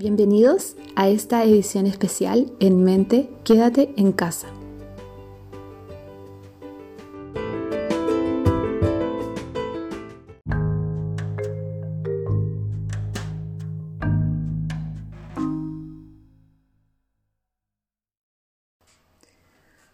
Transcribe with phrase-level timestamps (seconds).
[0.00, 4.46] Bienvenidos a esta edición especial En Mente, Quédate en casa.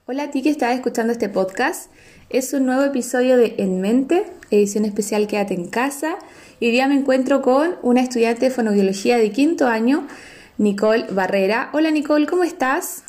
[0.05, 1.91] Hola a ti que estás escuchando este podcast.
[2.31, 6.17] Es un nuevo episodio de En Mente, edición especial Quédate en casa.
[6.59, 10.09] Y hoy día me encuentro con una estudiante de fonobiología de quinto año,
[10.57, 11.69] Nicole Barrera.
[11.75, 13.05] Hola Nicole, ¿cómo estás?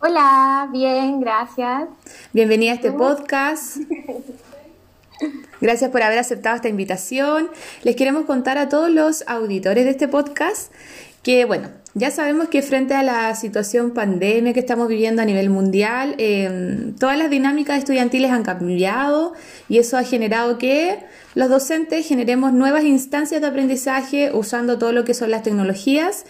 [0.00, 1.88] Hola, bien, gracias.
[2.32, 3.76] Bienvenida a este podcast.
[5.60, 7.50] Gracias por haber aceptado esta invitación.
[7.82, 10.72] Les queremos contar a todos los auditores de este podcast
[11.22, 15.48] que, bueno, ya sabemos que frente a la situación pandemia que estamos viviendo a nivel
[15.48, 19.32] mundial, eh, todas las dinámicas estudiantiles han cambiado
[19.68, 20.98] y eso ha generado que
[21.36, 26.24] los docentes generemos nuevas instancias de aprendizaje usando todo lo que son las tecnologías.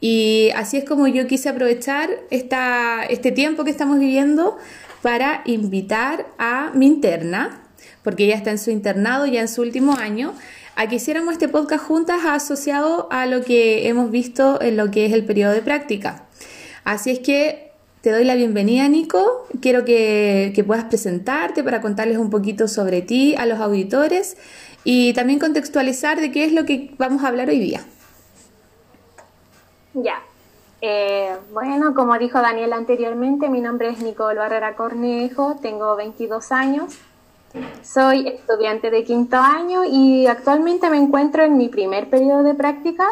[0.00, 4.56] Y así es como yo quise aprovechar esta, este tiempo que estamos viviendo
[5.02, 7.62] para invitar a mi interna,
[8.04, 10.34] porque ella está en su internado ya en su último año,
[10.78, 15.06] a que hiciéramos este podcast juntas asociado a lo que hemos visto en lo que
[15.06, 16.26] es el periodo de práctica.
[16.84, 19.48] Así es que te doy la bienvenida, Nico.
[19.60, 24.36] Quiero que, que puedas presentarte para contarles un poquito sobre ti a los auditores
[24.84, 27.80] y también contextualizar de qué es lo que vamos a hablar hoy día.
[29.94, 30.22] Ya.
[30.80, 36.96] Eh, bueno, como dijo Daniel anteriormente, mi nombre es Nicole Barrera Cornejo, tengo 22 años.
[37.82, 43.06] Soy estudiante de quinto año y actualmente me encuentro en mi primer periodo de práctica,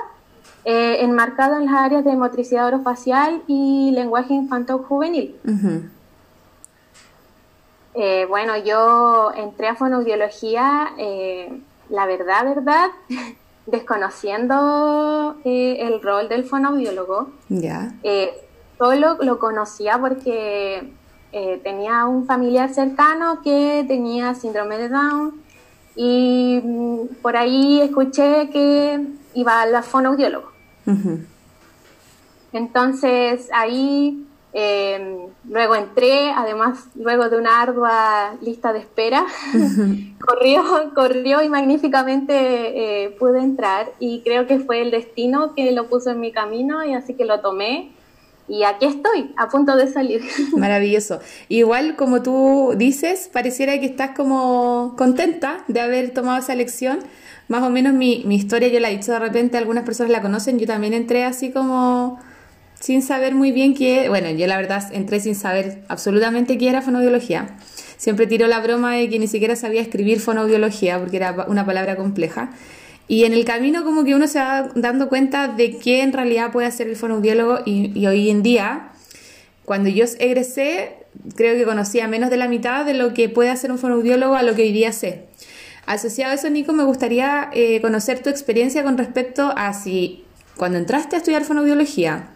[0.65, 5.37] eh, enmarcado en las áreas de motricidad orofacial y lenguaje infantil-juvenil.
[7.95, 12.89] eh, bueno, yo entré a fonoaudiología, eh, la verdad, verdad,
[13.67, 17.30] desconociendo eh, el rol del fonoaudiólogo.
[17.48, 17.95] Ya.
[18.79, 20.92] Solo lo conocía porque
[21.39, 25.35] eh, tenía un familiar cercano que tenía síndrome de Down
[25.95, 30.51] y mm, por ahí escuché que iba a la fonoaudiólogo.
[32.55, 39.27] Entonces ahí eh, luego entré, además luego de una ardua lista de espera,
[40.27, 40.64] corrió,
[40.95, 46.13] corrió y magníficamente eh, pude entrar y creo que fue el destino que lo puso
[46.13, 47.92] en mi camino y así que lo tomé
[48.48, 50.23] y aquí estoy, a punto de salir.
[50.57, 51.20] Maravilloso.
[51.48, 57.01] Igual como tú dices, pareciera que estás como contenta de haber tomado esa elección.
[57.48, 60.20] Más o menos mi, mi historia, yo la he dicho de repente, algunas personas la
[60.20, 62.18] conocen, yo también entré así como
[62.80, 66.83] sin saber muy bien qué, bueno, yo la verdad entré sin saber absolutamente qué era
[66.83, 67.57] fonobiología.
[67.96, 71.96] Siempre tiro la broma de que ni siquiera sabía escribir fonobiología porque era una palabra
[71.96, 72.51] compleja.
[73.08, 76.52] Y en el camino como que uno se va dando cuenta de qué en realidad
[76.52, 78.90] puede hacer el fonoaudiólogo y, hoy en día,
[79.64, 80.94] cuando yo egresé,
[81.36, 84.42] creo que conocía menos de la mitad de lo que puede hacer un fonoaudiólogo a
[84.42, 85.24] lo que hoy día sé.
[85.86, 90.24] Asociado a eso, Nico, me gustaría eh, conocer tu experiencia con respecto a si
[90.56, 92.30] cuando entraste a estudiar fonoaudiología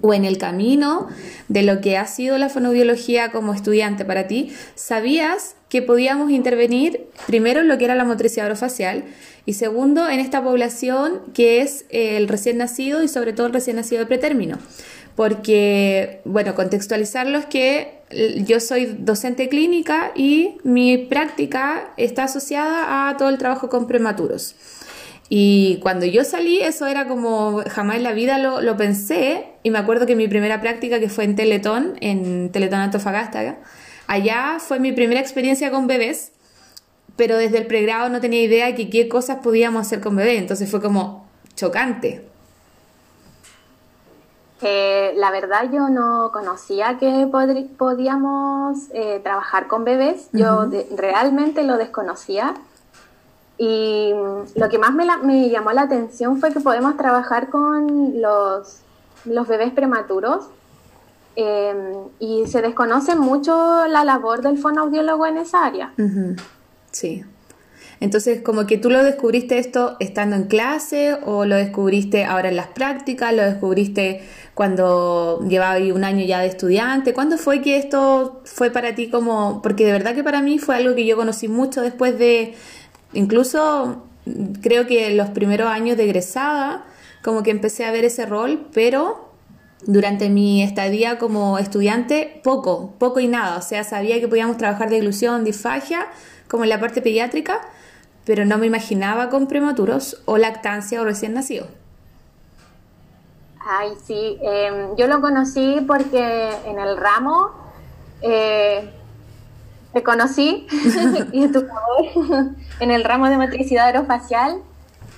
[0.00, 1.08] o en el camino
[1.48, 7.06] de lo que ha sido la fonoaudiología como estudiante para ti, ¿sabías que podíamos intervenir
[7.26, 9.04] primero en lo que era la motricidad orofacial
[9.44, 13.76] y segundo en esta población que es el recién nacido y sobre todo el recién
[13.76, 14.58] nacido de pretérmino?
[15.16, 18.00] Porque, bueno, contextualizarlo es que
[18.44, 24.54] yo soy docente clínica y mi práctica está asociada a todo el trabajo con prematuros.
[25.28, 29.46] Y cuando yo salí, eso era como jamás en la vida lo, lo pensé.
[29.66, 33.56] Y me acuerdo que mi primera práctica, que fue en Teletón, en Teletón Antofagasta,
[34.06, 36.30] allá fue mi primera experiencia con bebés.
[37.16, 40.38] Pero desde el pregrado no tenía idea de que qué cosas podíamos hacer con bebés.
[40.38, 42.24] Entonces fue como chocante.
[44.62, 47.26] Eh, la verdad yo no conocía que
[47.76, 50.66] podíamos eh, trabajar con bebés, yo
[50.96, 52.54] realmente lo desconocía
[53.58, 54.12] y
[54.54, 58.78] lo que más me, la- me llamó la atención fue que podemos trabajar con los,
[59.26, 60.46] los bebés prematuros
[61.36, 61.74] eh,
[62.18, 65.92] y se desconoce mucho la labor del fonoaudiólogo en esa área.
[66.90, 67.24] Sí.
[68.00, 72.56] Entonces, como que tú lo descubriste esto estando en clase o lo descubriste ahora en
[72.56, 74.22] las prácticas, lo descubriste
[74.54, 77.14] cuando llevaba un año ya de estudiante.
[77.14, 80.76] ¿Cuándo fue que esto fue para ti como, porque de verdad que para mí fue
[80.76, 82.54] algo que yo conocí mucho después de,
[83.14, 84.02] incluso
[84.60, 86.84] creo que los primeros años de egresada,
[87.26, 89.30] como que empecé a ver ese rol, pero
[89.82, 93.56] durante mi estadía como estudiante, poco, poco y nada.
[93.56, 96.06] O sea, sabía que podíamos trabajar de ilusión, disfagia,
[96.46, 97.62] como en la parte pediátrica,
[98.24, 101.66] pero no me imaginaba con prematuros o lactancia o recién nacido.
[103.58, 107.50] Ay, sí, em, yo lo conocí porque en el ramo
[108.22, 108.88] eh,
[109.92, 110.68] te conocí
[111.32, 111.66] y en, tu
[112.78, 114.62] en el ramo de motricidad aerofacial.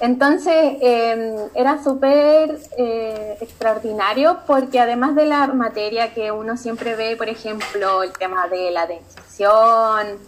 [0.01, 7.17] Entonces em, era súper eh, extraordinario porque además de la materia que uno siempre ve,
[7.17, 10.19] por ejemplo, el tema de la dentición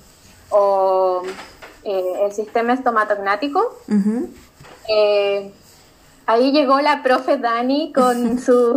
[0.48, 1.22] o
[1.84, 3.76] eh, el sistema estomatognático,
[6.26, 8.76] ahí llegó la profe Dani con su,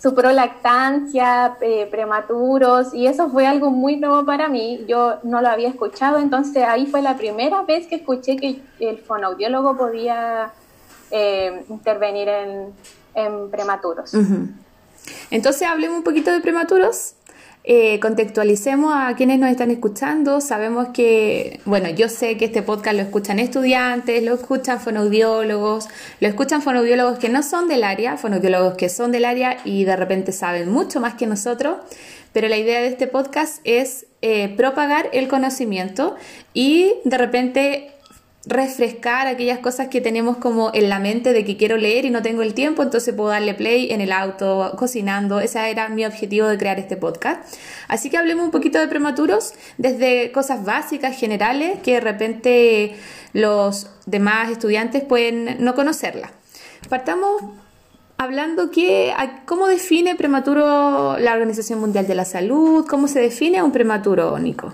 [0.00, 4.84] su prolactancia, eh, prematuros, y eso fue algo muy nuevo para mí.
[4.86, 8.98] Yo no lo había escuchado, entonces ahí fue la primera vez que escuché que el
[8.98, 10.52] fonoaudiólogo podía
[11.10, 14.14] eh, intervenir en, prematuros.
[15.30, 17.14] Entonces hablemos un poquito de prematuros.
[17.70, 20.40] Eh, contextualicemos a quienes nos están escuchando.
[20.40, 25.86] Sabemos que, bueno, yo sé que este podcast lo escuchan estudiantes, lo escuchan fonoaudiólogos,
[26.18, 29.96] lo escuchan fonoaudiólogos que no son del área, fonoaudiólogos que son del área y de
[29.96, 31.76] repente saben mucho más que nosotros.
[32.32, 36.16] Pero la idea de este podcast es eh, propagar el conocimiento
[36.54, 37.90] y de repente
[38.48, 42.22] refrescar aquellas cosas que tenemos como en la mente de que quiero leer y no
[42.22, 45.38] tengo el tiempo, entonces puedo darle play en el auto, cocinando.
[45.40, 47.42] Ese era mi objetivo de crear este podcast.
[47.88, 52.96] Así que hablemos un poquito de prematuros, desde cosas básicas, generales, que de repente
[53.34, 56.32] los demás estudiantes pueden no conocerla.
[56.88, 57.42] Partamos
[58.16, 59.12] hablando que,
[59.44, 64.72] cómo define prematuro la Organización Mundial de la Salud, cómo se define un prematuro, Nico.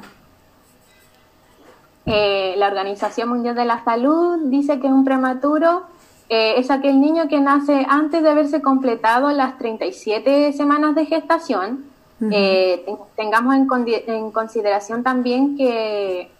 [2.06, 5.82] Eh, la Organización Mundial de la Salud dice que es un prematuro.
[6.28, 11.84] Eh, es aquel niño que nace antes de haberse completado las 37 semanas de gestación.
[12.30, 12.86] Eh,
[13.16, 16.30] tengamos en, consideración también que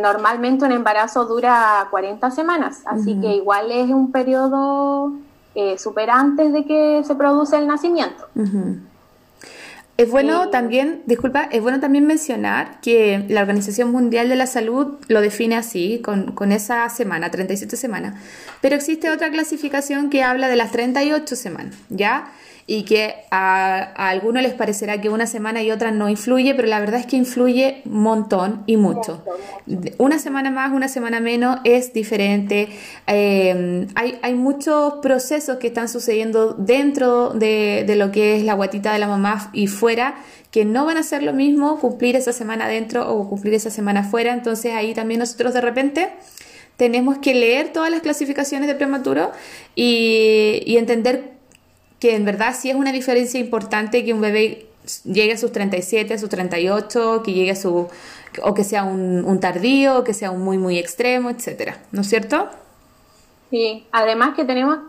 [0.00, 5.12] normalmente un embarazo dura 40 semanas, así que igual es un periodo
[5.76, 8.24] super antes de que se produce el nacimiento.
[9.96, 14.98] Es bueno también, disculpa, es bueno también mencionar que la Organización Mundial de la Salud
[15.06, 18.20] lo define así, con, con esa semana, 37 semanas.
[18.60, 22.32] Pero existe otra clasificación que habla de las 38 semanas, ¿ya?
[22.66, 23.78] Y que a,
[24.08, 27.16] algunos les parecerá que una semana y otra no influye, pero la verdad es que
[27.16, 29.22] influye montón y mucho.
[29.98, 32.68] Una semana más, una semana menos es diferente.
[33.06, 38.54] Eh, hay, hay, muchos procesos que están sucediendo dentro de, de, lo que es la
[38.54, 40.16] guatita de la mamá y fuera
[40.50, 44.04] que no van a ser lo mismo cumplir esa semana dentro o cumplir esa semana
[44.04, 44.32] fuera.
[44.32, 46.10] Entonces ahí también nosotros de repente
[46.76, 49.32] tenemos que leer todas las clasificaciones de prematuro
[49.74, 51.33] y, y entender
[52.04, 54.66] que en verdad sí es una diferencia importante que un bebé
[55.04, 57.88] llegue a sus 37, a sus 38, que llegue a su
[58.42, 62.08] o que sea un, tardío, o que sea un muy muy extremo, etcétera, ¿no es
[62.10, 62.50] cierto?
[63.48, 64.80] Sí, además que tenemos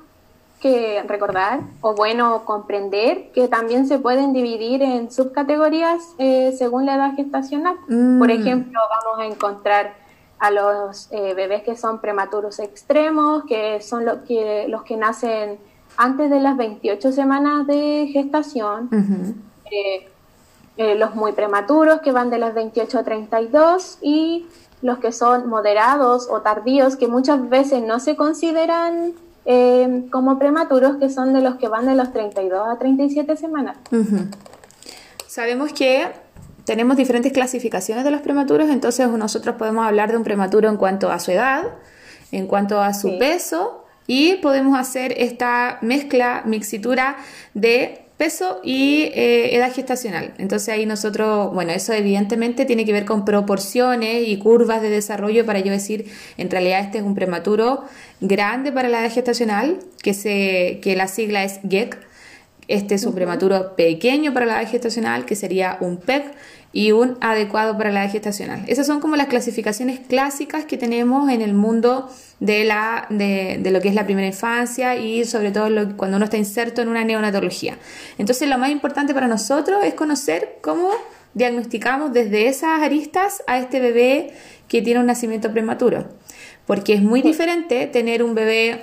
[0.60, 6.96] que recordar o bueno comprender que también se pueden dividir en subcategorías eh, según la
[6.96, 7.78] edad gestacional.
[7.88, 8.20] Mm.
[8.20, 9.94] Por ejemplo, vamos a encontrar
[10.38, 15.60] a los eh, bebés que son prematuros extremos, que son los que los que nacen
[15.98, 18.90] antes de las 28 semanas de gestación,
[19.72, 20.08] eh,
[20.78, 24.46] eh, los muy prematuros que van de las 28 a 32 y
[24.82, 29.14] los que son moderados o tardíos que muchas veces no se consideran
[29.46, 33.78] eh, como prematuros que son de los que van de los 32 a 37 semanas.
[35.28, 36.08] Sabemos que
[36.66, 41.12] tenemos diferentes clasificaciones de los prematuros, entonces nosotros podemos hablar de un prematuro en cuanto
[41.12, 41.64] a su edad,
[42.32, 47.18] en cuanto a su peso y podemos hacer esta mezcla, mixitura
[47.54, 50.34] de peso y eh, edad gestacional.
[50.38, 55.46] Entonces ahí nosotros, bueno, eso evidentemente tiene que ver con proporciones y curvas de desarrollo
[55.46, 57.84] para yo decir, en realidad este es un prematuro
[58.22, 61.98] grande para la edad gestacional, que, se, que la sigla es GEC.
[62.68, 66.34] Este es un prematuro pequeño para la edad gestacional, que sería un PEC
[66.76, 68.66] y un adecuado para la edad gestacional.
[68.68, 72.10] Esas son como las clasificaciones clásicas que tenemos en el mundo
[72.42, 76.36] de, la, de, lo que es la primera infancia y sobre todo cuando uno está
[76.36, 77.78] inserto en una neonatología.
[78.18, 80.90] Entonces lo más importante para nosotros es conocer cómo
[81.34, 84.34] diagnosticamos desde esas aristas a este bebé
[84.68, 86.10] que tiene un nacimiento prematuro.
[86.66, 88.82] Porque es muy diferente tener un bebé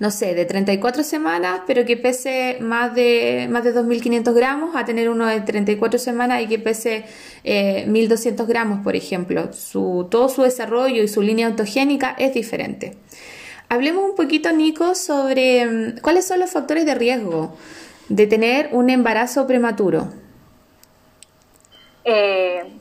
[0.00, 4.86] no sé, de 34 semanas, pero que pese más de, más de 2.500 gramos, a
[4.86, 7.04] tener uno de 34 semanas y que pese
[7.44, 9.52] 1.200 eh, gramos, por ejemplo.
[9.52, 12.96] Su, todo su desarrollo y su línea autogénica es diferente.
[13.68, 17.54] Hablemos un poquito, Nico, sobre mm, cuáles son los factores de riesgo
[18.08, 20.08] de tener un embarazo prematuro.
[22.04, 22.79] Eh,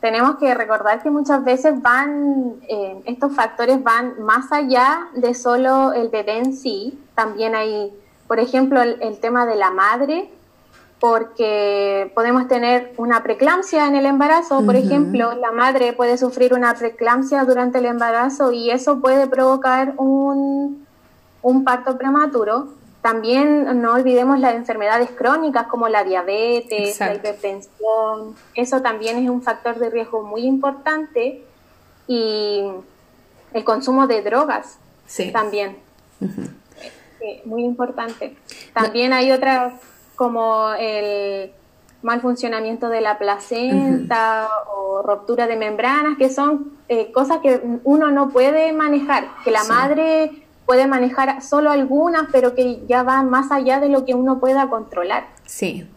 [0.00, 5.92] tenemos que recordar que muchas veces van, eh, estos factores van más allá de solo
[5.92, 6.98] el bebé en sí.
[7.14, 7.92] También hay
[8.28, 10.30] por ejemplo, el, tema de la madre,
[11.00, 16.74] porque podemos tener una preeclampsia en el embarazo, por ejemplo, la madre puede sufrir una
[16.74, 20.86] preeclampsia durante el embarazo y eso puede provocar un,
[21.40, 22.68] un parto prematuro.
[23.08, 28.34] También no olvidemos las enfermedades crónicas como la diabetes, la hipertensión.
[28.54, 31.42] Eso también es un factor de riesgo muy importante.
[32.06, 32.64] Y
[33.54, 34.78] el consumo de drogas
[35.32, 35.78] también.
[37.46, 38.36] muy importante.
[38.74, 39.72] También hay otras
[40.14, 41.50] como el
[42.02, 48.10] mal funcionamiento de la placenta o ruptura de membranas, que son eh, cosas que uno
[48.10, 53.50] no puede manejar, que la madre puede manejar solo algunas, pero que ya van más
[53.50, 55.26] allá de lo que uno pueda controlar.
[55.46, 55.88] Sí.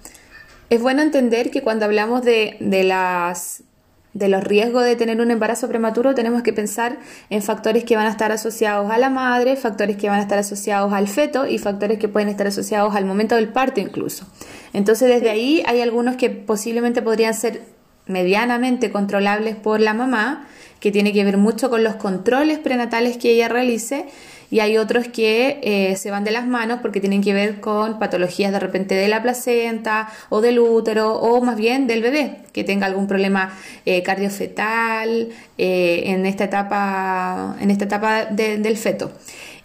[0.70, 3.66] Es bueno entender que cuando hablamos de, de las
[4.14, 7.00] de los riesgos de tener un embarazo prematuro, tenemos que pensar
[7.30, 10.38] en factores que van a estar asociados a la madre, factores que van a estar
[10.38, 14.26] asociados al feto y factores que pueden estar asociados al momento del parto incluso.
[14.74, 17.62] Entonces desde ahí hay algunos que posiblemente podrían ser
[18.08, 20.48] medianamente controlables por la mamá,
[20.80, 24.06] que tiene que ver mucho con los controles prenatales que ella realice
[24.52, 28.00] y hay otros que eh, se van de las manos porque tienen que ver con
[28.00, 32.66] patologías de repente de la placenta o del útero o más bien del bebé que
[32.66, 39.14] tenga algún problema eh, cardiofetal eh, en esta etapa, en esta etapa del feto.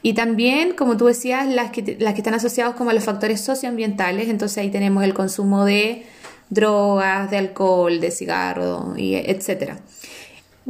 [0.03, 3.41] Y también, como tú decías, las que, las que están asociadas como a los factores
[3.41, 6.07] socioambientales, entonces ahí tenemos el consumo de
[6.51, 9.79] drogas, de alcohol, de cigarro, y etcétera.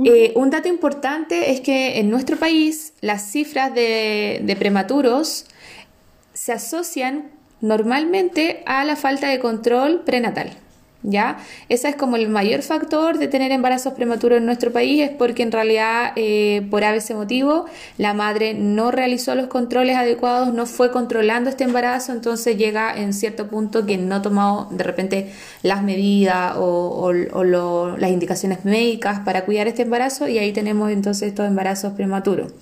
[0.05, 5.47] Eh, un dato importante es que en nuestro país las cifras de prematuros
[6.35, 7.31] se asocian
[7.61, 10.51] normalmente a la falta de control prenatal.
[11.07, 11.39] ¿Ya?
[11.69, 15.45] Ese es como el mayor factor de tener embarazos prematuros en nuestro país, es porque
[15.45, 20.91] en realidad eh, por ese motivo la madre no realizó los controles adecuados, no fue
[20.91, 25.33] controlando este embarazo, entonces llega en cierto punto que no tomó de repente
[25.63, 31.47] las medidas o, las indicaciones médicas para cuidar este embarazo y ahí tenemos entonces estos
[31.47, 32.53] embarazos prematuros.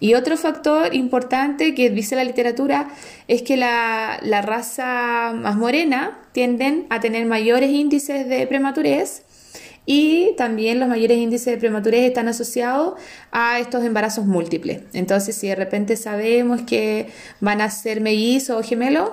[0.00, 2.88] Y otro factor importante que dice la literatura
[3.28, 9.24] es que la, raza más morena tienden a tener mayores índices de prematurez
[9.84, 12.94] y también los mayores índices de prematurez están asociados
[13.30, 14.82] a estos embarazos múltiples.
[14.94, 17.08] Entonces, si de repente sabemos que
[17.40, 19.10] van a ser mellizos o gemelos,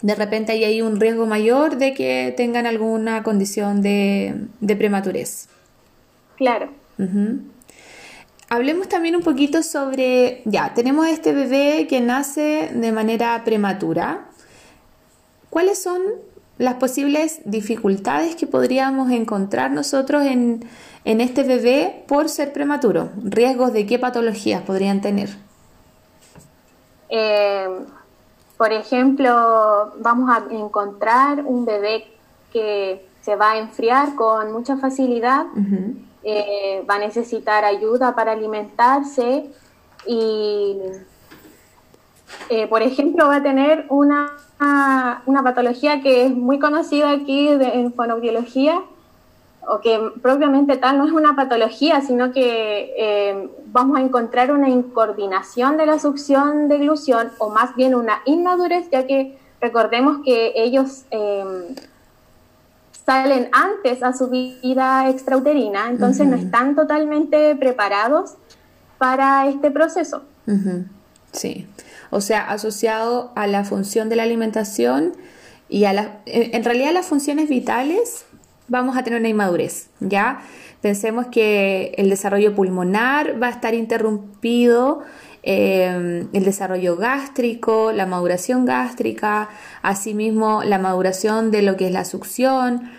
[0.00, 5.48] de repente ahí hay un riesgo mayor de que tengan alguna condición de, de prematurez.
[6.36, 6.70] Claro.
[8.50, 14.28] Hablemos también un poquito sobre, ya, tenemos este bebé que nace de manera prematura.
[15.50, 16.00] ¿Cuáles son
[16.56, 20.66] las posibles dificultades que podríamos encontrar nosotros en,
[21.04, 23.10] este bebé por ser prematuro?
[23.22, 25.28] ¿Riesgos de qué patologías podrían tener?
[27.10, 27.68] Eh,
[28.56, 32.06] por ejemplo, vamos a encontrar un bebé
[32.50, 35.44] que se va a enfriar con mucha facilidad.
[36.24, 39.50] Eh, va a necesitar ayuda para alimentarse
[40.04, 40.76] y,
[42.50, 44.32] eh, por ejemplo, va a tener una,
[45.26, 48.82] una, patología que es muy conocida aquí en fonoaudiología,
[49.68, 54.68] o que propiamente tal no es una patología, sino que eh, vamos a encontrar una
[54.68, 60.52] incoordinación de la succión de glución, o más bien una inmadurez, ya que recordemos que
[60.56, 61.04] ellos
[63.08, 68.34] salen antes a su vida extrauterina, entonces no están totalmente preparados
[68.98, 70.24] para este proceso.
[71.32, 71.66] Sí,
[72.10, 75.14] o sea, asociado a la función de la alimentación
[75.70, 78.26] y a la, en realidad las funciones vitales
[78.68, 80.42] vamos a tener una inmadurez, ¿ya?
[80.82, 85.00] Pensemos que el desarrollo pulmonar va a estar interrumpido,
[85.50, 89.48] eh, el desarrollo gástrico, la maduración gástrica,
[89.80, 92.90] asimismo la maduración de lo que es la succión,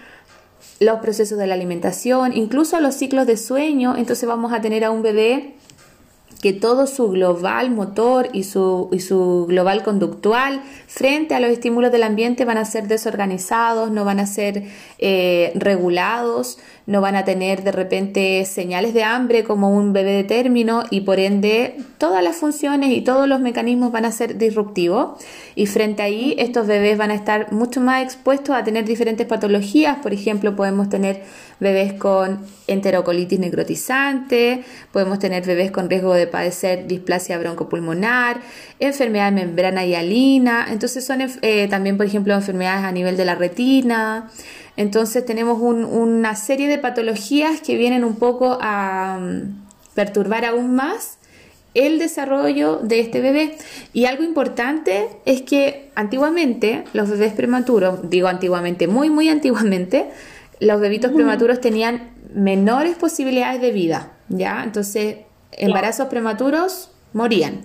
[0.79, 4.89] los procesos de la alimentación, incluso los ciclos de sueño, entonces vamos a tener a
[4.89, 5.57] un bebé
[6.41, 11.91] que todo su global motor y su, y su global conductual frente a los estímulos
[11.91, 14.63] del ambiente van a ser desorganizados, no van a ser
[14.99, 16.57] eh, regulados,
[16.89, 21.01] no van a tener de repente señales de hambre como un bebé de término y
[21.01, 25.23] por ende todas las funciones y todos los mecanismos van a ser disruptivos.
[25.53, 29.27] Y frente a ahí estos bebés van a estar mucho más expuestos a tener diferentes
[29.27, 31.21] patologías, por ejemplo podemos tener
[31.59, 38.41] bebés con enterocolitis necrotizante, podemos tener bebés con riesgo de padecer displasia broncopulmonar,
[38.79, 43.35] enfermedad de membrana hialina, entonces son eh, también por ejemplo enfermedades a nivel de la
[43.35, 44.31] retina,
[44.79, 51.17] entonces tenemos una serie de patologías que vienen un poco a mm, perturbar aún más
[51.73, 53.57] el desarrollo de este bebé.
[53.91, 60.11] Y algo importante es que antiguamente los bebés prematuros, digo antiguamente, muy, muy antiguamente,
[60.61, 64.63] los bebitos prematuros tenían menores posibilidades de vida, ¿ya?
[64.63, 65.17] Entonces,
[65.51, 67.63] embarazos prematuros morían.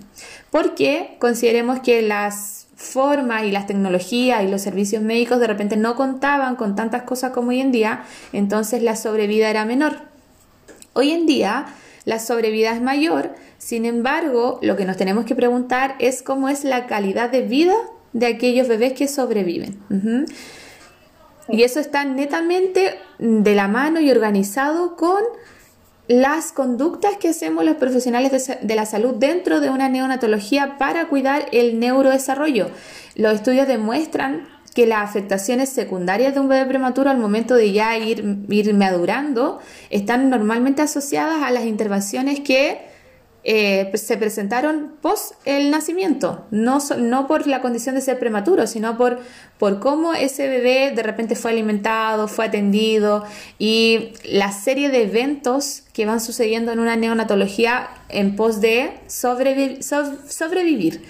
[0.51, 5.95] Porque consideremos que las formas y las tecnologías y los servicios médicos de repente no
[5.95, 9.97] contaban con tantas cosas como hoy en día, entonces la sobrevida era menor.
[10.93, 11.65] Hoy en día
[12.05, 16.63] la sobrevida es mayor, sin embargo, lo que nos tenemos que preguntar es cómo es
[16.63, 17.73] la calidad de vida
[18.13, 19.79] de aquellos bebés que sobreviven.
[21.49, 25.21] Y eso está netamente de la mano y organizado con
[26.07, 31.47] las conductas que hacemos los profesionales de, la salud dentro de una neonatología para cuidar
[31.51, 32.69] el neurodesarrollo.
[33.15, 37.97] Los estudios demuestran que las afectaciones secundarias de un bebé prematuro al momento de ya
[37.97, 38.23] ir,
[38.73, 39.59] madurando
[39.89, 42.94] están normalmente asociadas a las intervenciones que
[43.47, 48.97] eh, se presentaron post el nacimiento, no, no por la condición de ser prematuro, sino
[48.97, 49.19] por,
[49.59, 53.23] por cómo ese bebé de repente fue alimentado, fue atendido
[53.59, 61.03] y la serie de eventos que van sucediendo en una neonatología en pos de sobrevivir.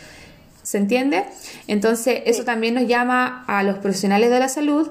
[0.61, 1.23] ¿Se entiende?
[1.67, 4.89] Entonces, eso también nos llama a los profesionales de la salud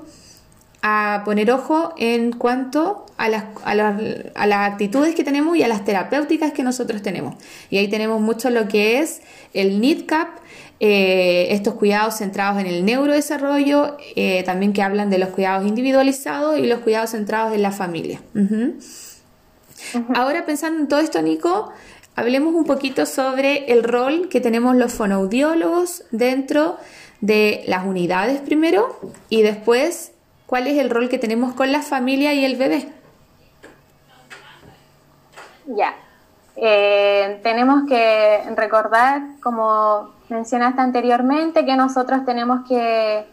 [0.86, 5.82] a poner ojo en cuanto a las, a, las, actitudes que tenemos y a las
[5.82, 7.36] terapéuticas que nosotros tenemos.
[7.70, 9.22] Y ahí tenemos mucho lo que es
[9.54, 10.28] el NIDCAP,
[10.80, 16.58] eh, estos cuidados centrados en el neurodesarrollo, eh, también que hablan de los cuidados individualizados
[16.58, 18.20] y los cuidados centrados en la familia.
[20.14, 21.72] Ahora pensando en todo esto, Nico,
[22.14, 26.76] hablemos un poquito sobre el rol que tenemos los fonoaudiólogos dentro
[27.22, 29.00] de las unidades primero
[29.30, 30.10] y después
[30.46, 32.92] cuál es el rol que tenemos con la familia y el bebé.
[35.66, 35.94] Ya,
[36.56, 43.26] eh, tenemos que recordar, como mencionaste anteriormente, que nosotros tenemos que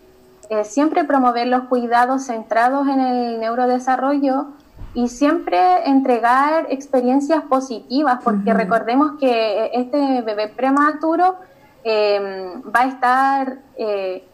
[0.49, 4.47] eh, siempre promover los cuidados centrados en el neurodesarrollo
[4.93, 11.35] y siempre entregar experiencias positivas, porque recordemos que este bebé prematuro
[11.83, 13.57] eh, va a estar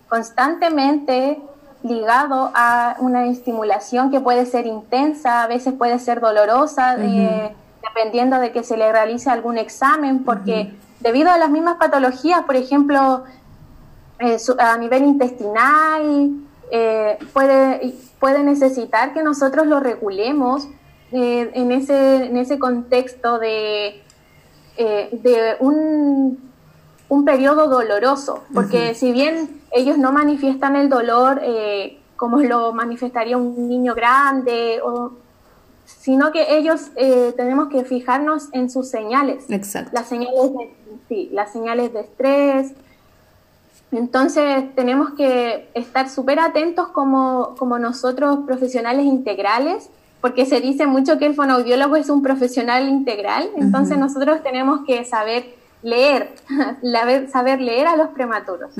[0.09, 1.41] constantemente
[1.87, 8.51] ligado a una estimulación que puede ser intensa, a veces puede ser dolorosa, dependiendo de
[8.51, 13.23] que se le realice algún examen, porque debido a las mismas patologías, por ejemplo,
[14.19, 16.31] eh, a nivel intestinal,
[16.71, 20.67] eh, puede, puede necesitar que nosotros lo regulemos
[21.11, 24.03] eh, en, ese, en ese contexto de,
[24.77, 26.46] de un
[27.09, 33.37] un periodo doloroso, porque si bien ellos no manifiestan el dolor eh, como lo manifestaría
[33.37, 35.11] un niño grande, o,
[35.85, 40.73] sino que ellos eh, tenemos que fijarnos en sus señales, las señales de,
[41.07, 42.73] sí, las señales de estrés.
[43.91, 49.89] Entonces tenemos que estar súper atentos como, como nosotros profesionales integrales,
[50.19, 55.05] porque se dice mucho que el fonoaudiólogo es un profesional integral, entonces nosotros tenemos que
[55.05, 56.33] saber leer,
[57.31, 58.71] saber leer a los prematuros.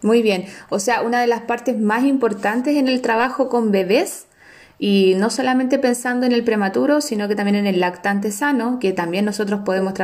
[0.00, 4.26] Muy bien, o sea, una de las partes más importantes en el trabajo con bebés
[4.78, 8.92] y no solamente pensando en el prematuro, sino que también en el lactante sano, que
[8.92, 9.94] también nosotros podemos,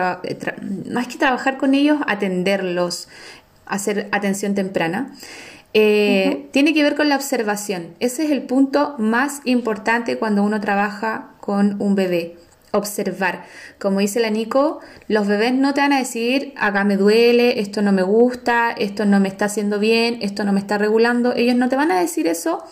[0.91, 3.09] más que trabajar con ellos, atenderlos,
[3.67, 5.13] hacer atención temprana.
[5.75, 7.95] Eh, tiene que ver con la observación.
[8.01, 12.37] Ese es el punto más importante cuando uno trabaja con un bebé
[12.75, 13.45] observar.
[13.79, 17.83] Como dice la Nico, los bebés no te van a decir, acá me duele, esto
[17.83, 21.33] no me gusta, esto no me está haciendo bien, esto no me está regulando.
[21.35, 22.65] Ellos no te van a decir eso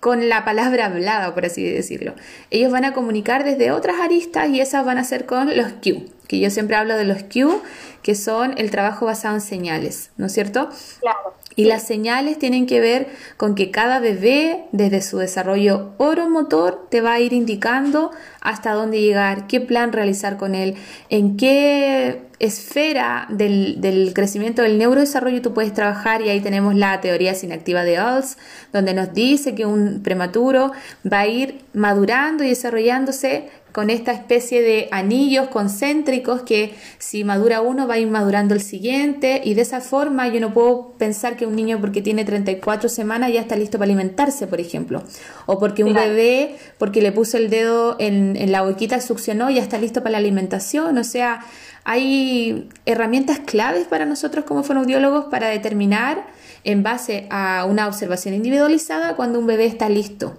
[0.00, 2.14] con la palabra hablada, por así decirlo.
[2.50, 6.06] Ellos van a comunicar desde otras aristas y esas van a ser con los Q,
[6.30, 7.60] que yo siempre hablo de los Q,
[8.04, 10.68] que son el trabajo basado en señales, ¿no es cierto?
[11.00, 11.34] Claro.
[11.56, 17.00] Y las señales tienen que ver con que cada bebé, desde su desarrollo oromotor, te
[17.00, 20.76] va a ir indicando hasta dónde llegar, qué plan realizar con él,
[21.08, 26.22] en qué esfera del, crecimiento del neurodesarrollo tú puedes trabajar.
[26.22, 28.38] Y ahí tenemos la teoría sinactiva de Alls,
[28.72, 30.72] donde nos dice que un prematuro
[31.04, 37.60] va a ir madurando y desarrollándose con esta especie de anillos concéntricos que si madura
[37.60, 41.36] uno va a ir madurando el siguiente y de esa forma yo no puedo pensar
[41.36, 45.02] que un niño porque tiene 34 semanas ya está listo para alimentarse, por ejemplo,
[45.46, 49.62] o porque un bebé porque le puso el dedo en, en la boquita succionó ya
[49.62, 51.44] está listo para la alimentación, o sea,
[51.84, 56.26] hay herramientas claves para nosotros como fonoaudiólogos para determinar
[56.64, 60.38] en base a una observación individualizada cuando un bebé está listo.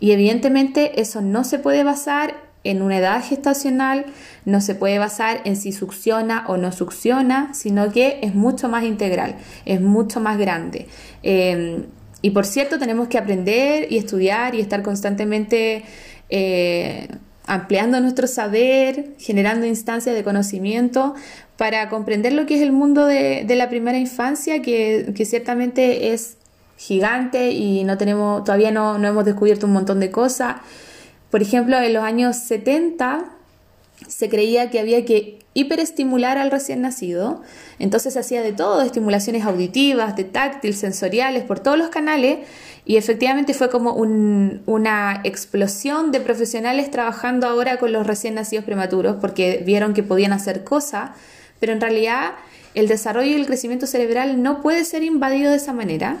[0.00, 4.06] Y evidentemente eso no se puede basar en una edad gestacional,
[4.44, 8.84] no se puede basar en si succiona o no succiona, sino que es mucho más
[8.84, 10.86] integral, es mucho más grande.
[11.22, 11.84] Em,
[12.20, 15.84] y por cierto, tenemos que aprender y estudiar y estar constantemente
[16.30, 17.08] eh,
[17.46, 21.14] ampliando nuestro saber, generando instancias de conocimiento
[21.56, 26.36] para comprender lo que es el mundo de, la primera infancia, que, ciertamente es
[26.76, 30.56] gigante y no tenemos, todavía no, no hemos descubierto un montón de cosas.
[31.30, 33.26] Por ejemplo, en los años 70
[34.06, 37.42] se creía que había que hiperestimular al recién nacido,
[37.80, 42.38] entonces se hacía de todo, estimulaciones auditivas, de táctil, sensoriales, por todos los canales,
[42.84, 49.16] y efectivamente fue como una explosión de profesionales trabajando ahora con los recién nacidos prematuros,
[49.20, 51.10] porque vieron que podían hacer cosas,
[51.58, 52.34] pero en realidad
[52.74, 56.18] el desarrollo y el crecimiento cerebral no puede ser invadido de esa manera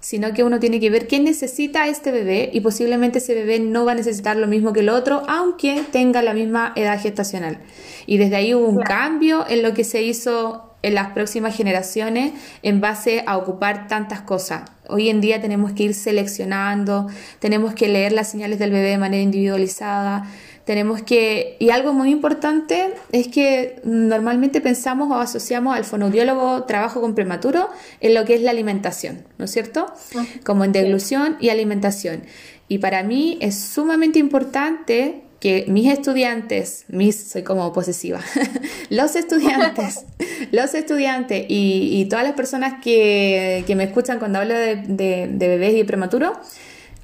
[0.00, 3.84] sino que uno tiene que ver qué necesita este bebé y posiblemente ese bebé no
[3.84, 7.58] va a necesitar lo mismo que el otro, aunque tenga la misma edad gestacional.
[8.06, 12.32] Y desde ahí hubo un cambio en lo que se hizo en las próximas generaciones
[12.62, 14.70] en base a ocupar tantas cosas.
[14.88, 17.08] Hoy en día tenemos que ir seleccionando,
[17.40, 20.30] tenemos que leer las señales del bebé de manera individualizada,
[20.66, 27.00] tenemos que, y algo muy importante es que normalmente pensamos o asociamos al fonoaudiólogo trabajo
[27.00, 29.86] con prematuro en lo que es la alimentación, ¿no es cierto?
[30.16, 32.24] Ah, Como en deglución y alimentación.
[32.66, 38.20] Y para mí es sumamente importante que mis estudiantes, mis, soy como posesiva,
[38.90, 40.04] los estudiantes,
[40.50, 45.84] los estudiantes y, todas las personas que, me escuchan cuando hablo de, de bebés y
[45.84, 46.32] prematuro,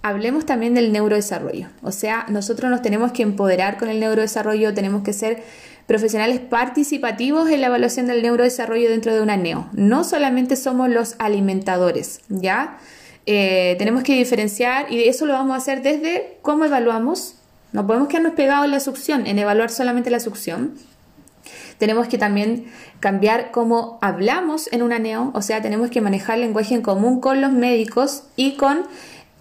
[0.03, 1.69] hablemos también del neurodesarrollo.
[1.83, 5.43] O sea, nosotros nos tenemos que empoderar con el neurodesarrollo, tenemos que ser
[5.87, 9.69] profesionales participativos en la evaluación del neurodesarrollo dentro de una NEO.
[9.73, 12.79] No solamente somos los alimentadores, ¿ya?
[13.27, 17.37] Eh, tenemos que diferenciar y eso lo vamos a hacer desde cómo evaluamos.
[17.73, 20.75] No podemos quedarnos pegados en la succión, en evaluar solamente la succión.
[21.79, 22.67] Tenemos que también
[23.01, 27.41] cambiar cómo hablamos en una NEO, o sea, tenemos que manejar lenguaje en común con
[27.41, 28.83] los médicos y con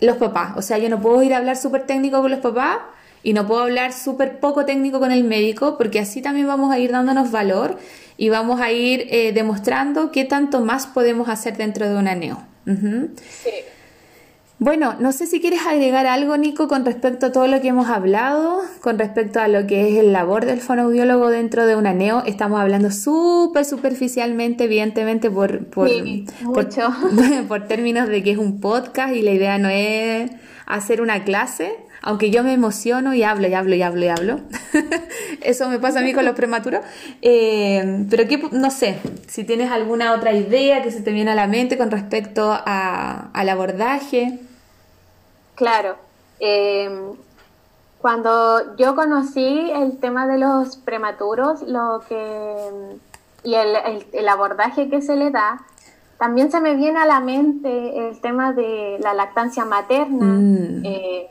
[0.01, 0.53] los papás.
[0.57, 2.79] O sea, yo no puedo ir a hablar súper técnico con los papás
[3.23, 6.79] y no puedo hablar súper poco técnico con el médico, porque así también vamos a
[6.79, 7.77] ir dándonos valor
[8.17, 12.43] y vamos a ir eh, demostrando qué tanto más podemos hacer dentro de una NEO.
[12.65, 13.51] sí.
[14.61, 17.87] Bueno, no sé si quieres agregar algo, Nico, con respecto a todo lo que hemos
[17.87, 22.21] hablado, con respecto a lo que es el labor del fonoaudiólogo dentro de una NEO.
[22.27, 25.89] Estamos hablando súper superficialmente, evidentemente, por, por,
[27.47, 30.29] por, términos de que es un podcast y la idea no es
[30.67, 34.41] hacer una clase, aunque yo me emociono y hablo y hablo y hablo y hablo.
[35.41, 36.81] Eso me pasa a mí con los prematuros.
[37.23, 41.35] Eh, pero que, no sé, si tienes alguna otra idea que se te viene a
[41.35, 44.37] la mente con respecto a, al abordaje.
[45.61, 45.95] Claro.
[46.39, 47.13] Em,
[47.99, 52.97] cuando yo conocí el tema de los prematuros, lo que
[53.43, 55.61] y el, abordaje que se le da,
[56.17, 60.83] también se me viene a la mente el tema de la lactancia materna, mm.
[60.83, 61.29] eh,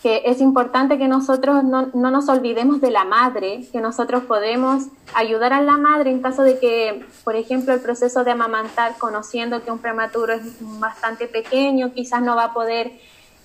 [0.00, 4.84] que es importante que nosotros no, no, nos olvidemos de la madre, que nosotros podemos
[5.12, 9.64] ayudar a la madre en caso de que, por ejemplo, el proceso de amamantar, conociendo
[9.64, 12.92] que un prematuro es bastante pequeño, quizás no va a poder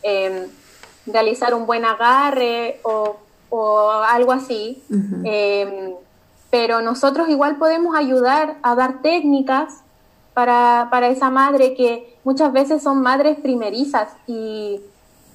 [0.04, 0.48] Em,
[1.08, 3.18] realizar un buen agarre o,
[4.08, 4.82] algo así.
[5.24, 5.94] Em,
[6.50, 9.82] pero nosotros igual podemos ayudar a dar técnicas
[10.34, 14.80] para, esa madre que muchas veces son madres primerizas y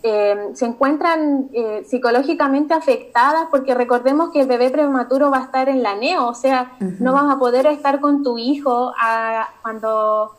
[0.02, 5.68] em, se encuentran eh, psicológicamente afectadas porque recordemos que el bebé prematuro va a estar
[5.68, 10.33] en la neo, o sea, no vas a poder estar con tu hijo a, cuando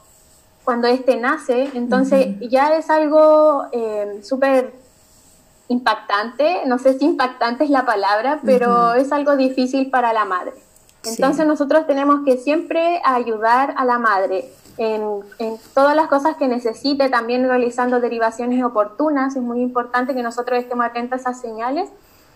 [0.67, 4.73] cuando éste nace, entonces ya es algo eh, súper
[5.69, 10.51] impactante, no sé si impactante es la palabra, pero es algo difícil para la madre.
[11.05, 15.21] Entonces nosotros tenemos que siempre ayudar a la madre en,
[15.73, 19.37] todas las cosas que necesite, también realizando derivaciones oportunas.
[19.37, 21.89] Es muy importante que nosotros estemos atentos a esas señales,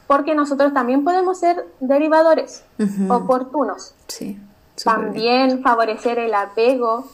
[0.08, 2.64] porque nosotros también podemos ser derivadores
[3.10, 3.94] oportunos.
[4.08, 4.40] Sí,
[4.82, 7.10] también favorecer el apego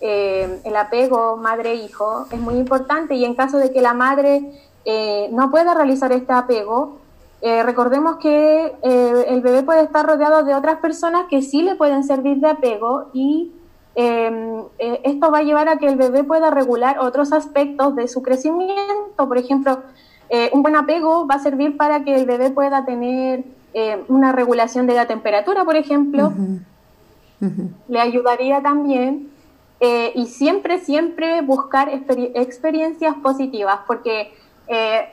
[0.00, 4.42] eh, el apego madre-hijo es muy importante y en caso de que la madre
[4.86, 6.98] eh, no pueda realizar este apego,
[7.42, 12.04] eh, recordemos que el bebé puede estar rodeado de otras personas que sí le pueden
[12.04, 13.52] servir de apego y
[13.94, 18.22] em, esto va a llevar a que el bebé pueda regular otros aspectos de su
[18.22, 19.28] crecimiento.
[19.28, 19.80] Por ejemplo,
[20.52, 23.44] un buen apego va a servir para que el bebé pueda tener
[24.08, 26.32] una regulación de la temperatura, por ejemplo.
[27.88, 29.30] Le ayudaría también
[29.80, 34.32] eh, y siempre, siempre buscar experiencias positivas, porque
[34.68, 35.08] eh,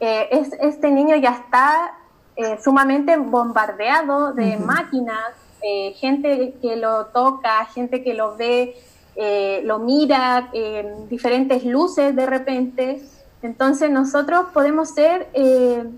[0.00, 1.92] eh, es, este niño ya está
[2.36, 8.76] eh, sumamente bombardeado de máquinas, eh, gente que lo toca, gente que lo ve,
[9.64, 10.52] lo mira,
[11.08, 13.02] diferentes luces de repente.
[13.42, 15.28] Entonces nosotros podemos ser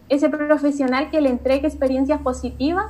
[0.09, 2.87] ese profesional que le entregue experiencias positivas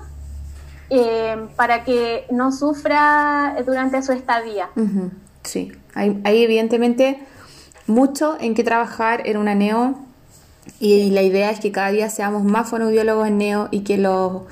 [1.56, 4.68] para que no sufra durante su estadía.
[5.44, 7.18] Sí, hay, hay, evidentemente
[7.86, 9.96] mucho en que trabajar en una neo
[10.78, 14.42] y la idea es que cada día seamos más fonoaudiólogos en neo y que los,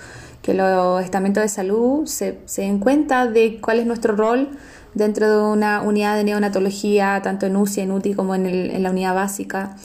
[0.42, 4.48] que los estamentos de salud se, se den cuenta de cuál es nuestro rol
[4.94, 8.82] dentro de una unidad de neonatología, tanto en UCI, en UTI como en, el, en
[8.82, 9.76] la unidad básica.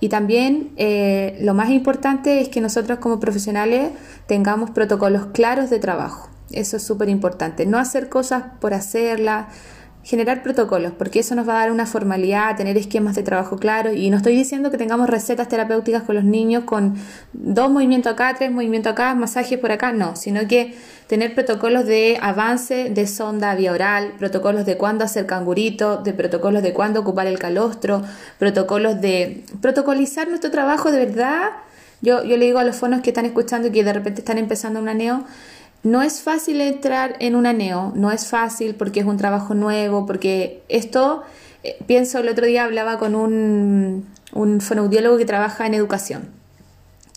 [0.00, 3.90] Y también eh, lo más importante es que nosotros como profesionales
[4.26, 6.30] tengamos protocolos claros de trabajo.
[6.50, 7.66] Eso es súper importante.
[7.66, 9.46] No hacer cosas por hacerlas,
[10.02, 13.94] generar protocolos, porque eso nos va a dar una formalidad, tener esquemas de trabajo claros.
[13.94, 16.94] Y no estoy diciendo que tengamos recetas terapéuticas con los niños con
[17.32, 20.74] dos movimientos acá, tres movimientos acá, masajes por acá, no, sino que
[21.06, 26.62] tener protocolos de avance de sonda vía oral, protocolos de cuándo hacer cangurito, de protocolos
[26.62, 28.02] de cuándo ocupar el calostro,
[28.38, 31.50] protocolos de protocolizar nuestro trabajo de verdad.
[32.00, 34.38] Yo, yo le digo a los fonos que están escuchando y que de repente están
[34.38, 35.24] empezando una neo,
[35.82, 40.06] no es fácil entrar en una neo, no es fácil porque es un trabajo nuevo,
[40.06, 41.22] porque esto,
[41.64, 46.40] eh, pienso, el otro día hablaba con un, un fonoaudiólogo que trabaja en educación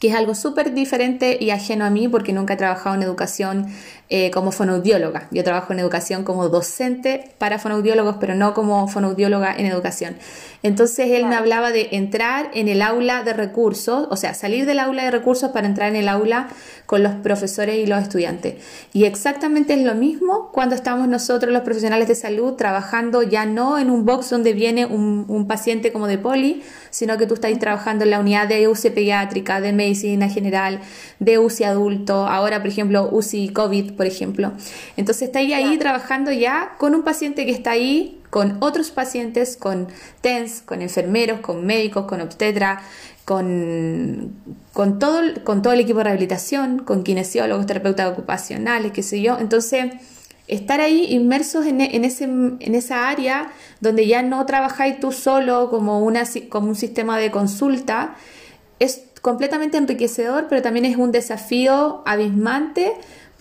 [0.03, 3.67] que es algo súper diferente y ajeno a mí porque nunca he trabajado en educación
[4.15, 5.27] eh, como fonoaudióloga.
[5.31, 10.17] Yo trabajo en educación como docente para fonoaudiólogos, pero no como fonoaudióloga en educación.
[10.61, 14.77] Entonces él me hablaba de entrar en el aula de recursos, o sea, salir del
[14.77, 16.49] aula de recursos para entrar en el aula
[16.85, 18.55] con los profesores y los estudiantes.
[18.93, 23.79] Y exactamente es lo mismo cuando estamos nosotros los profesionales de salud trabajando ya no
[23.79, 27.57] en un box donde viene un, un paciente como de poli, sino que tú estás
[27.57, 30.81] trabajando en la unidad de UCI pediátrica, de medicina general,
[31.19, 34.51] de UCI adulto, ahora por ejemplo UCI COVID, por ejemplo.
[34.97, 39.55] Entonces está ahí, ahí trabajando ya con un paciente que está ahí, con otros pacientes,
[39.55, 39.87] con
[40.19, 42.81] TENS, con enfermeros, con médicos, con obstetra,
[43.23, 44.33] con,
[44.73, 49.37] con, todo, con todo el equipo de rehabilitación, con kinesiólogos, terapeutas ocupacionales, qué sé yo.
[49.39, 49.93] Entonces
[50.49, 55.99] estar ahí inmersos en, ese, en esa área donde ya no trabajáis tú solo como,
[55.99, 58.15] una, como un sistema de consulta,
[58.79, 62.91] es completamente enriquecedor, pero también es un desafío abismante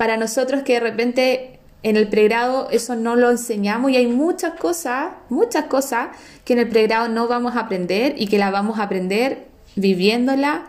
[0.02, 4.54] para nosotros que de repente en el pregrado eso no lo enseñamos y hay muchas
[4.58, 6.08] cosas, muchas cosas
[6.44, 10.64] que en el pregrado no vamos a aprender y que la vamos a aprender viviéndola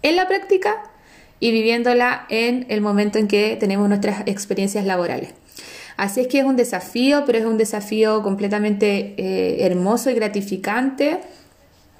[0.00, 0.84] en la práctica
[1.38, 5.34] y viviéndola en el momento en que tenemos nuestras experiencias laborales.
[5.98, 11.20] Así es que es un desafío, pero es un desafío completamente eh, hermoso y gratificante.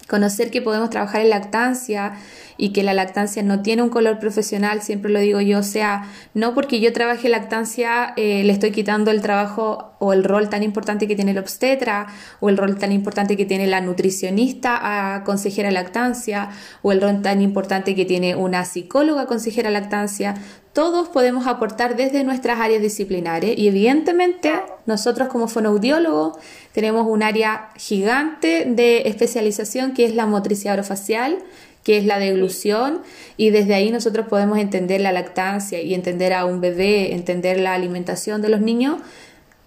[0.09, 2.14] Conocer que podemos trabajar en lactancia
[2.57, 6.09] y que la lactancia no tiene un color profesional, siempre lo digo yo, o sea,
[6.35, 10.62] no porque yo trabaje lactancia eh, le estoy quitando el trabajo o el rol tan
[10.62, 12.09] importante que tiene el obstetra
[12.40, 16.51] o el rol tan importante que tiene la nutricionista a consejera lactancia
[16.83, 20.35] o el rol tan importante que tiene una psicóloga consejera lactancia.
[20.78, 24.52] Todos podemos aportar desde nuestras áreas disciplinares y evidentemente
[24.86, 26.38] nosotros como fonoaudiólogos
[26.70, 31.38] tenemos un área gigante de especialización que es la motricidad orofacial,
[31.82, 33.02] que es la deglución,
[33.36, 37.74] y desde ahí nosotros podemos entender la lactancia y entender a un bebé, entender la
[37.74, 38.98] alimentación de los niños,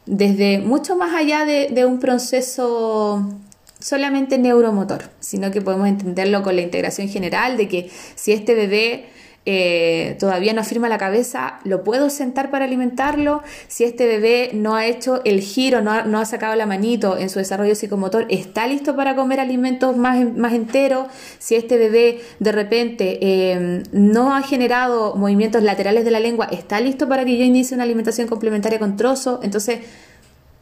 [0.05, 3.29] desde mucho más allá de, un proceso
[3.81, 9.09] solamente neuromotor, sino que podemos entenderlo con la integración general de que si este bebé
[9.45, 13.41] eh, todavía no afirma la cabeza, lo puedo sentar para alimentarlo.
[13.67, 17.39] Si este bebé no ha hecho el giro, no ha, sacado la manito en su
[17.39, 21.07] desarrollo psicomotor, está listo para comer alimentos más, más enteros.
[21.39, 26.79] Si este bebé de repente eh, no ha generado movimientos laterales de la lengua, está
[26.79, 29.39] listo para que yo inicie una alimentación complementaria con trozo.
[29.41, 29.79] Entonces,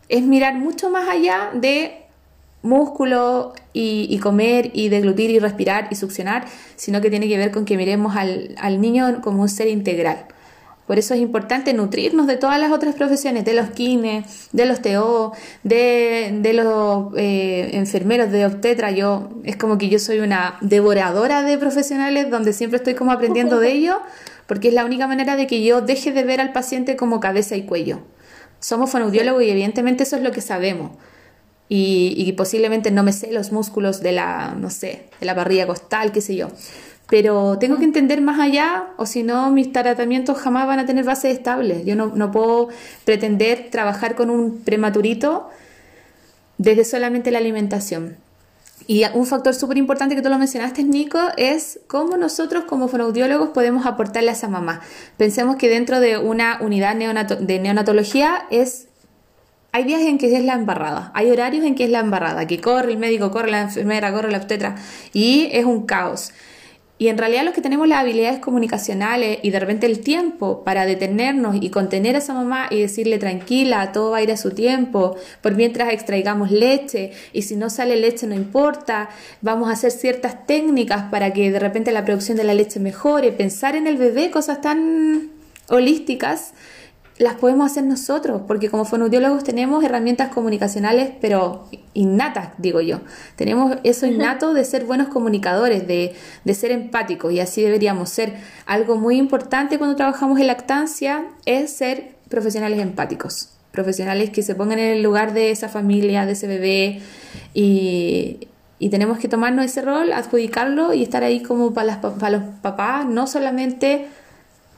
[0.07, 2.08] es mirar mucho más allá de
[2.61, 6.45] músculo y, comer y deglutir y respirar y succionar,
[6.75, 10.25] sino que tiene que ver con que miremos al, niño como un ser integral.
[10.85, 14.81] Por eso es importante nutrirnos de todas las otras profesiones, de los kines, de los
[14.81, 18.89] TO, de, los eh, enfermeros, de obstetra.
[18.89, 23.59] Yo, es como que yo soy una devoradora de profesionales donde siempre estoy como aprendiendo
[23.59, 23.97] de ellos,
[24.47, 27.55] porque es la única manera de que yo deje de ver al paciente como cabeza
[27.55, 27.99] y cuello.
[28.59, 30.93] Somos fonoaudiólogos y evidentemente eso es lo que sabemos
[31.71, 36.11] y, posiblemente no me sé los músculos de la, no sé, de la barriga costal,
[36.11, 36.47] qué sé yo.
[37.07, 41.05] Pero tengo que entender más allá o si no mis tratamientos jamás van a tener
[41.05, 41.85] bases estables.
[41.85, 42.69] Yo no, no puedo
[43.05, 45.49] pretender trabajar con un prematurito
[46.57, 48.17] desde solamente la alimentación.
[48.87, 53.49] Y un factor súper importante que tú lo mencionaste, Nico, es cómo nosotros como fonoaudiólogos
[53.49, 54.81] podemos aportarle a esa mamá.
[55.17, 58.88] Pensemos que dentro de una unidad de neonatología es
[59.71, 62.59] hay días en que es la embarrada, hay horarios en que es la embarrada, que
[62.59, 64.75] corre el médico, corre la enfermera, corre la obstetra.
[65.13, 66.31] Y es un caos.
[67.01, 70.85] Y en realidad los que tenemos las habilidades comunicacionales y de repente el tiempo para
[70.85, 74.51] detenernos y contener a esa mamá y decirle tranquila, todo va a ir a su
[74.51, 79.09] tiempo, por mientras extraigamos leche y si no sale leche no importa,
[79.41, 83.31] vamos a hacer ciertas técnicas para que de repente la producción de la leche mejore,
[83.31, 85.29] pensar en el bebé, cosas tan
[85.69, 86.53] holísticas
[87.19, 93.01] las podemos hacer nosotros, porque como fonoaudiólogos tenemos herramientas comunicacionales, pero innatas, digo yo.
[93.35, 98.35] Tenemos eso innato de ser buenos comunicadores, de, de, ser empáticos, y así deberíamos ser.
[98.65, 104.79] Algo muy importante cuando trabajamos en lactancia es ser profesionales empáticos, profesionales que se pongan
[104.79, 107.01] en el lugar de esa familia, de ese bebé,
[107.53, 108.47] y,
[108.79, 112.43] y tenemos que tomarnos ese rol, adjudicarlo y estar ahí como para, las, para los
[112.61, 114.07] papás, no solamente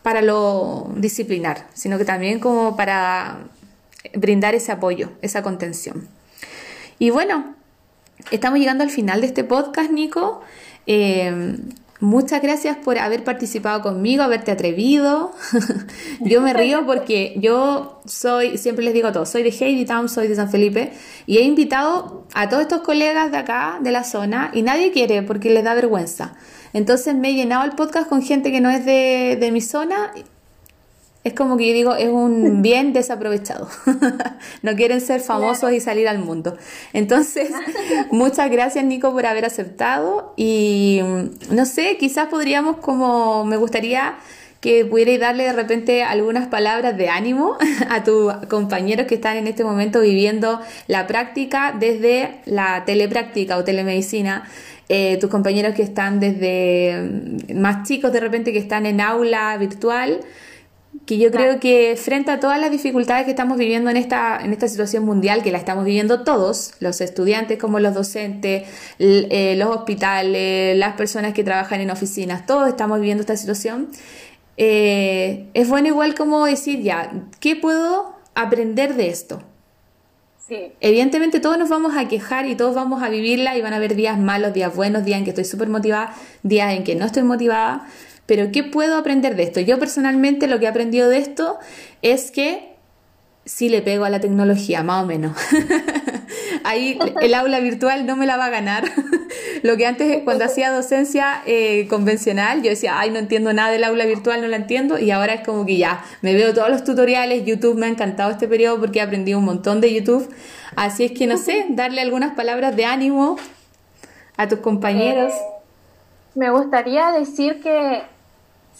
[0.04, 3.40] para lo disciplinar, sino que también como para
[4.14, 6.08] brindar ese apoyo, esa contención.
[7.00, 7.56] Y bueno,
[8.32, 10.42] estamos llegando al final de este podcast, Nico.
[10.88, 11.58] Eh,
[12.02, 15.32] muchas gracias por haber participado conmigo, haberte atrevido.
[16.20, 20.10] yo me río porque yo soy, siempre les digo a todos, soy de Heidi Town,
[20.10, 20.92] soy de San Felipe
[21.26, 25.22] y he invitado a todos estos colegas de acá, de la zona, y nadie quiere
[25.22, 26.34] porque les da vergüenza.
[26.74, 30.12] Entonces me he llenado el podcast con gente que no es de, mi zona.
[31.24, 33.68] Es como que yo digo, es un bien desaprovechado.
[34.62, 36.58] no quieren ser famosos y salir al mundo.
[36.94, 37.52] Entonces,
[38.12, 44.16] muchas gracias Nico por haber aceptado y mm, no sé, quizás podríamos como, me gustaría
[44.62, 47.58] que pudierais darle de repente algunas palabras de ánimo
[47.90, 53.64] a tus compañeros que están en este momento viviendo la práctica desde la telepráctica o
[53.64, 54.44] telemedicina
[54.94, 59.58] eh, tus compañeros que están desde mm, más chicos de repente que están en aula
[59.58, 60.20] virtual,
[61.06, 64.54] que yo creo que frente a todas las dificultades que estamos viviendo en esta, en
[64.54, 68.68] esta situación mundial, que la estamos viviendo todos, los estudiantes como los docentes,
[69.00, 73.90] eh, los hospitales, las personas que trabajan en oficinas, todos estamos viviendo esta situación,
[74.58, 79.42] eh, es bueno igual como decir, ya, ¿qué puedo aprender de esto?
[80.82, 83.96] Evidentemente todos nos vamos a quejar y todos vamos a vivirla y van a haber
[83.96, 87.24] días malos, días buenos, días en que estoy súper motivada, días en que no estoy
[87.24, 87.88] motivada.
[88.32, 89.60] Pero ¿qué puedo aprender de esto?
[89.60, 91.60] Yo personalmente lo que he aprendido de esto
[92.02, 92.76] es que
[93.44, 95.36] sí le pego a la tecnología, más o menos.
[96.64, 98.86] Ahí el aula virtual no me la va a ganar.
[99.64, 103.84] Lo que antes, cuando hacía docencia eh, convencional, yo decía, ay, no entiendo nada del
[103.84, 106.86] aula virtual, no la entiendo, y ahora es como que ya, me veo todos los
[106.86, 110.34] tutoriales, YouTube me ha encantado este periodo porque he aprendido un montón de YouTube,
[110.78, 113.36] así es que no sé, darle algunas palabras de ánimo
[114.38, 115.34] a tus compañeros.
[115.34, 115.62] Eh,
[116.36, 118.04] me gustaría decir que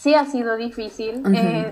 [0.02, 1.70] sí ha sido difícil, eh,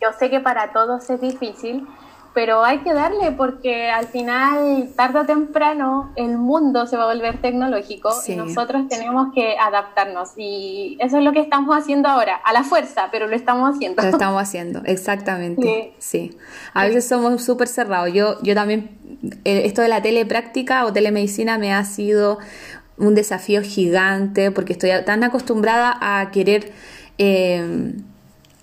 [0.00, 1.86] yo sé que para todos es difícil,
[2.32, 7.14] pero hay que darle porque al final, tarde o temprano, el mundo se va a
[7.14, 10.32] volver tecnológico y nosotros tenemos que adaptarnos.
[10.36, 14.02] Y eso es lo que estamos haciendo ahora, a la fuerza, pero lo estamos haciendo.
[14.02, 15.94] Lo estamos haciendo, exactamente.
[15.98, 16.36] Sí.
[16.74, 18.12] A veces somos súper cerrados.
[18.12, 18.98] Yo, yo también,
[19.44, 22.38] eh, esto de la telepráctica o telemedicina me ha sido
[22.98, 26.72] un desafío gigante porque estoy tan acostumbrada a querer...
[27.18, 27.94] Eh,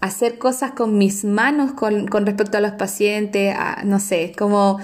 [0.03, 4.79] hacer cosas con mis manos con, con respecto a los pacientes, no sé, como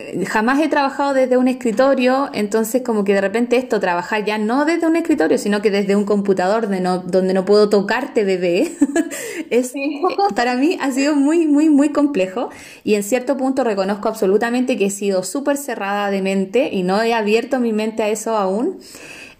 [0.00, 4.38] eh, jamás he trabajado desde un escritorio, entonces como que de repente esto, trabajar ya
[4.38, 8.24] no desde un escritorio, sino que desde un computador de no, donde no puedo tocarte
[8.24, 8.72] bebé,
[9.50, 10.00] es, eh,
[10.34, 12.50] para mí ha sido muy, muy, muy complejo
[12.82, 17.00] y en cierto punto reconozco absolutamente que he sido súper cerrada de mente y no
[17.02, 18.80] he abierto mi mente a eso aún.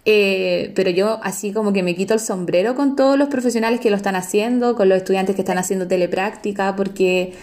[0.03, 3.91] Eh, pero yo así como que me quito el sombrero con todos los profesionales que
[3.91, 7.33] lo están haciendo, con los estudiantes que están haciendo telepráctica, porque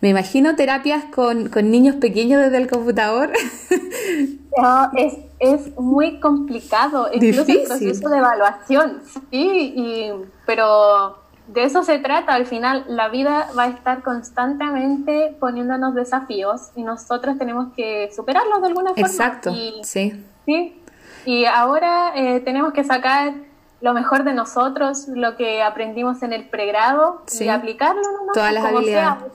[0.00, 3.32] me imagino terapias con, niños pequeños desde el computador.
[4.96, 10.12] es, es muy complicado, incluso el proceso de evaluación, sí, y,
[10.46, 16.70] pero de eso se trata, al final la vida va a estar constantemente poniéndonos desafíos
[16.74, 19.06] y nosotros tenemos que superarlos de alguna forma.
[19.06, 19.52] Exacto,
[19.82, 20.12] sí.
[20.44, 20.80] Sí,
[21.26, 23.34] y ahora eh, tenemos que sacar
[23.80, 28.32] lo mejor de nosotros, lo que aprendimos en el pregrado y aplicarlo, ¿no?
[28.32, 29.32] Todas las habilidades.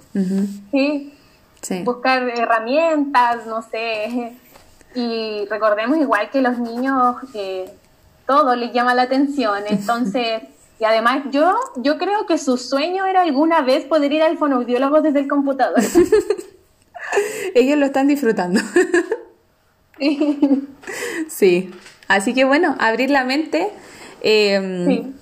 [0.72, 1.14] ¿Sí?
[1.84, 4.36] Buscar herramientas, no sé.
[4.96, 7.72] Y recordemos igual que los niños eh,
[8.26, 10.44] todo les llama la atención, entonces...
[10.80, 15.02] Y además yo, yo creo que su sueño era alguna vez poder ir al fonoaudiólogo
[15.02, 15.80] desde el computador.
[17.54, 18.60] Ellos lo están disfrutando.
[21.30, 21.70] sí,
[22.12, 23.70] Así que bueno, abrir la mente.
[24.22, 25.14] Em,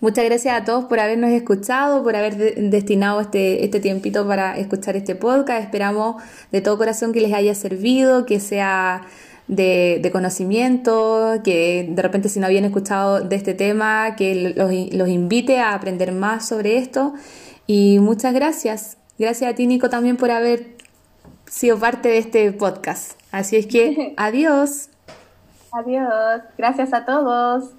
[0.00, 2.36] muchas gracias a todos por habernos escuchado, por haber
[2.68, 5.62] destinado este, este tiempito para escuchar este podcast.
[5.62, 6.22] Esperamos
[6.52, 9.06] de todo corazón que les haya servido, que sea
[9.48, 15.08] de, conocimiento, que de repente si no habían escuchado de este tema, que los, los
[15.08, 17.14] invite a aprender más sobre esto.
[17.66, 18.98] Y muchas gracias.
[19.18, 20.76] Gracias a ti, Nico, también por haber
[21.46, 23.12] sido parte de este podcast.
[23.36, 24.88] Así es que, adiós.
[25.70, 26.40] Adiós.
[26.56, 27.74] Gracias a todos.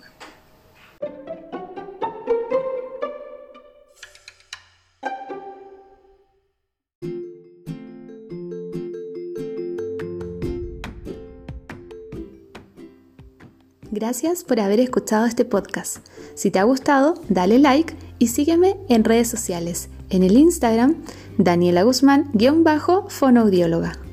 [13.90, 16.06] Gracias por haber escuchado este podcast.
[16.36, 19.90] Si te ha gustado, dale like y sígueme en redes sociales.
[20.12, 21.04] En el Instagram,
[21.40, 24.07] Daniela Guzmán-fonoaudióloga.